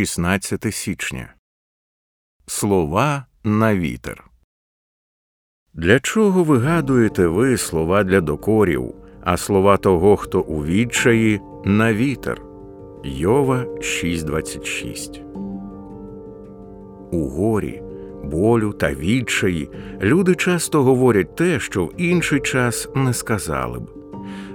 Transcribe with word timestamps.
16 0.00 0.74
січня. 0.74 1.34
Слова 2.46 3.26
на 3.44 3.76
вітер. 3.76 4.24
Для 5.74 6.00
чого 6.00 6.44
вигадуєте 6.44 7.26
ви 7.26 7.56
слова 7.56 8.04
для 8.04 8.20
докорів, 8.20 8.94
а 9.24 9.36
слова 9.36 9.76
того, 9.76 10.16
хто 10.16 10.40
у 10.40 10.64
відчаї, 10.64 11.40
на 11.64 11.94
вітер? 11.94 12.42
Йова 13.04 13.64
6.26 13.64 15.22
У 17.12 17.28
горі, 17.28 17.82
болю 18.24 18.72
та 18.72 18.94
відчаї 18.94 19.70
люди 20.00 20.34
часто 20.34 20.82
говорять 20.82 21.36
те, 21.36 21.60
що 21.60 21.84
в 21.84 22.00
інший 22.00 22.40
час 22.40 22.88
не 22.94 23.14
сказали 23.14 23.78
б. 23.78 23.90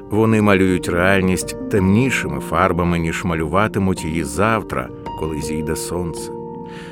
Вони 0.09 0.41
малюють 0.41 0.89
реальність 0.89 1.69
темнішими 1.69 2.39
фарбами, 2.39 2.99
ніж 2.99 3.23
малюватимуть 3.23 4.05
її 4.05 4.23
завтра, 4.23 4.89
коли 5.19 5.41
зійде 5.41 5.75
сонце. 5.75 6.31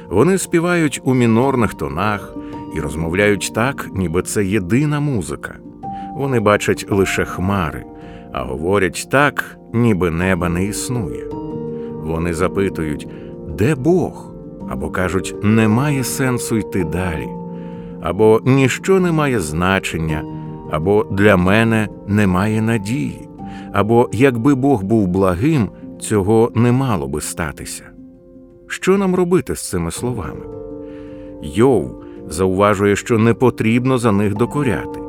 Вони 0.09 0.37
співають 0.37 1.01
у 1.03 1.13
мінорних 1.13 1.73
тонах 1.73 2.35
і 2.75 2.79
розмовляють 2.79 3.51
так, 3.55 3.89
ніби 3.93 4.21
це 4.21 4.45
єдина 4.45 4.99
музика. 4.99 5.55
Вони 6.15 6.39
бачать 6.39 6.85
лише 6.89 7.25
хмари, 7.25 7.85
а 8.31 8.43
говорять 8.43 9.07
так, 9.11 9.57
ніби 9.73 10.11
неба 10.11 10.49
не 10.49 10.65
існує. 10.65 11.25
Вони 12.03 12.33
запитують, 12.33 13.07
де 13.47 13.75
Бог? 13.75 14.33
Або 14.69 14.89
кажуть, 14.89 15.35
немає 15.43 16.03
сенсу 16.03 16.57
йти 16.57 16.83
далі, 16.83 17.27
або 18.01 18.41
ніщо 18.45 18.99
не 18.99 19.11
має 19.11 19.39
значення, 19.39 20.23
або 20.71 21.05
для 21.11 21.37
мене 21.37 21.87
немає 22.07 22.61
надії, 22.61 23.29
або 23.73 24.09
якби 24.13 24.55
Бог 24.55 24.83
був 24.83 25.07
благим, 25.07 25.69
цього 25.99 26.51
не 26.55 26.71
мало 26.71 27.07
би 27.07 27.21
статися. 27.21 27.92
Що 28.67 28.97
нам 28.97 29.15
робити 29.15 29.55
з 29.55 29.69
цими 29.69 29.91
словами? 29.91 30.45
Йов 31.43 32.03
зауважує, 32.27 32.95
що 32.95 33.17
не 33.17 33.33
потрібно 33.33 33.97
за 33.97 34.11
них 34.11 34.35
докоряти. 34.35 34.99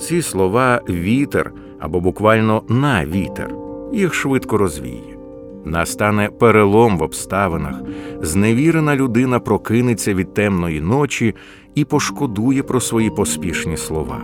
Ці 0.00 0.22
слова 0.22 0.80
вітер 0.88 1.52
або 1.78 2.00
буквально 2.00 2.62
на 2.68 3.06
вітер, 3.06 3.54
їх 3.92 4.14
швидко 4.14 4.58
розвіє. 4.58 5.16
Настане 5.64 6.28
перелом 6.28 6.98
в 6.98 7.02
обставинах, 7.02 7.74
зневірена 8.20 8.96
людина 8.96 9.40
прокинеться 9.40 10.14
від 10.14 10.34
темної 10.34 10.80
ночі 10.80 11.34
і 11.74 11.84
пошкодує 11.84 12.62
про 12.62 12.80
свої 12.80 13.10
поспішні 13.10 13.76
слова. 13.76 14.20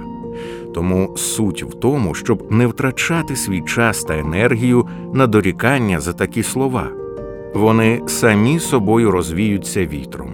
Тому 0.74 1.16
суть 1.16 1.62
в 1.62 1.74
тому, 1.74 2.14
щоб 2.14 2.52
не 2.52 2.66
втрачати 2.66 3.36
свій 3.36 3.61
час 3.61 4.05
та 4.05 4.18
енергію 4.18 4.86
на 5.14 5.27
дорікання 5.27 6.00
за 6.00 6.12
такі 6.12 6.42
слова. 6.42 7.05
Вони 7.55 8.02
самі 8.06 8.58
собою 8.58 9.11
розвіються 9.11 9.86
вітром. 9.86 10.30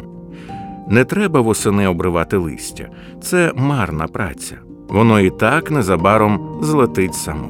Не 0.88 1.04
треба 1.04 1.40
восени 1.40 1.86
обривати 1.86 2.36
листя, 2.36 2.88
це 3.22 3.52
марна 3.56 4.06
праця. 4.06 4.56
Воно 4.88 5.20
і 5.20 5.30
так 5.30 5.70
незабаром 5.70 6.58
злетить 6.62 7.14
само. 7.14 7.48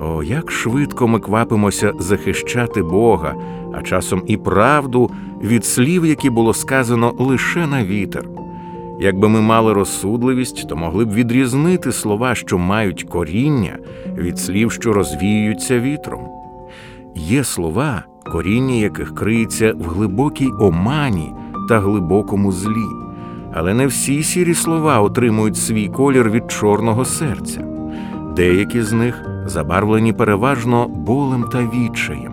О, 0.00 0.22
як 0.22 0.50
швидко 0.50 1.08
ми 1.08 1.20
квапимося 1.20 1.92
захищати 1.98 2.82
Бога, 2.82 3.34
а 3.74 3.82
часом 3.82 4.22
і 4.26 4.36
правду 4.36 5.10
від 5.42 5.64
слів, 5.64 6.06
які 6.06 6.30
було 6.30 6.54
сказано 6.54 7.14
лише 7.18 7.66
на 7.66 7.84
вітер. 7.84 8.28
Якби 9.00 9.28
ми 9.28 9.40
мали 9.40 9.72
розсудливість, 9.72 10.68
то 10.68 10.76
могли 10.76 11.04
б 11.04 11.12
відрізнити 11.12 11.92
слова, 11.92 12.34
що 12.34 12.58
мають 12.58 13.02
коріння, 13.02 13.78
від 14.16 14.38
слів, 14.38 14.72
що 14.72 14.92
розвіюються 14.92 15.80
вітром. 15.80 16.20
Є 17.14 17.44
слова, 17.44 18.04
коріння 18.34 18.74
яких 18.74 19.14
криється 19.14 19.74
в 19.78 19.88
глибокій 19.88 20.50
омані 20.58 21.32
та 21.68 21.80
глибокому 21.80 22.52
злі, 22.52 22.86
але 23.52 23.74
не 23.74 23.86
всі 23.86 24.22
сірі 24.22 24.54
слова 24.54 25.00
отримують 25.00 25.56
свій 25.56 25.88
колір 25.88 26.30
від 26.30 26.50
чорного 26.50 27.04
серця. 27.04 27.66
Деякі 28.36 28.82
з 28.82 28.92
них 28.92 29.24
забарвлені 29.46 30.12
переважно 30.12 30.88
болем 30.88 31.44
та 31.52 31.58
відчаєм. 31.58 32.32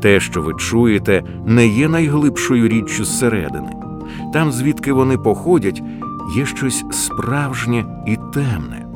Те, 0.00 0.20
що 0.20 0.42
ви 0.42 0.54
чуєте, 0.54 1.22
не 1.46 1.66
є 1.66 1.88
найглибшою 1.88 2.68
річчю 2.68 3.04
зсередини. 3.04 3.70
Там, 4.32 4.52
звідки 4.52 4.92
вони 4.92 5.18
походять, 5.18 5.82
є 6.36 6.46
щось 6.46 6.84
справжнє 6.90 7.84
і 8.06 8.18
темне, 8.34 8.86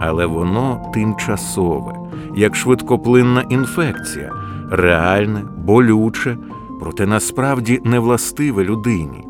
але 0.00 0.26
воно 0.26 0.90
тимчасове, 0.94 1.92
як 2.36 2.56
швидкоплинна 2.56 3.40
інфекція, 3.40 4.32
реальне, 4.70 5.42
болюче, 5.56 6.36
проте 6.80 7.06
насправді 7.06 7.80
невластиве 7.84 8.64
людині. 8.64 9.24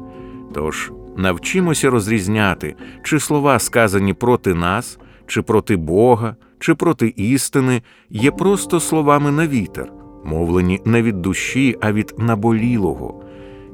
Тож 0.54 0.92
навчимося 1.16 1.90
розрізняти, 1.90 2.74
чи 3.02 3.20
слова, 3.20 3.58
сказані 3.58 4.12
проти 4.12 4.54
нас, 4.54 4.98
чи 5.26 5.42
проти 5.42 5.76
Бога, 5.76 6.36
чи 6.58 6.74
проти 6.74 7.14
істини, 7.16 7.82
є 8.10 8.30
просто 8.30 8.80
словами 8.80 9.30
на 9.30 9.46
вітер, 9.46 9.92
мовлені 10.24 10.80
не 10.84 11.02
від 11.02 11.22
душі, 11.22 11.76
а 11.80 11.92
від 11.92 12.14
наболілого. 12.18 13.22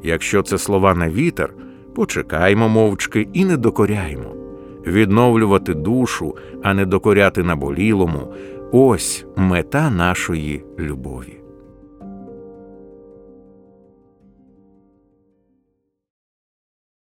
Якщо 0.03 0.43
це 0.43 0.59
слова 0.59 0.95
на 0.95 1.11
вітер, 1.11 1.55
почекаймо 1.95 2.69
мовчки 2.69 3.29
і 3.33 3.45
не 3.45 3.57
докоряймо. 3.57 4.35
Відновлювати 4.87 5.75
душу, 5.75 6.37
а 6.63 6.75
не 6.75 6.87
докоряти 6.87 7.43
наболілому 7.43 8.35
ось 8.73 9.27
мета 9.37 9.91
нашої 9.91 10.65
любові. 10.79 11.42